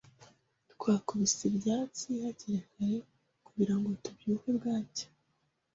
[0.73, 2.97] Twakubise ibyatsi hakiri kare
[3.45, 5.07] kugirango tubyuke bwacya